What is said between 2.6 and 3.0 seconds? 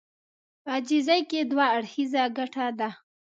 ده.